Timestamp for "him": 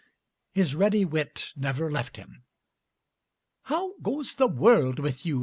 2.17-2.41